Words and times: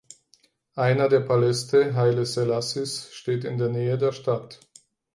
Einer 0.73 1.09
der 1.09 1.19
Paläste 1.19 1.93
Haile 1.93 2.25
Selassies 2.25 3.13
steht 3.13 3.43
in 3.45 3.59
der 3.59 3.69
Nähe 3.69 3.99
der 3.99 4.13
Stadt. 4.13 4.59